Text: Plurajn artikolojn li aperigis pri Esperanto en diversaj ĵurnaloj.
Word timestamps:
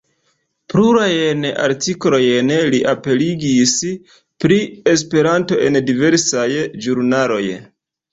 Plurajn 0.73 1.43
artikolojn 1.65 2.49
li 2.75 2.79
aperigis 2.91 3.73
pri 4.45 4.57
Esperanto 4.95 5.59
en 5.67 5.79
diversaj 5.91 6.47
ĵurnaloj. 6.87 7.45